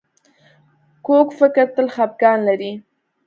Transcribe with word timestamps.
کوږ 1.05 1.27
فکر 1.39 1.65
تل 1.75 1.87
خپګان 1.95 2.39
لري 2.47 2.71